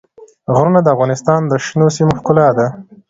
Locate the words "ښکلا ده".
2.19-2.67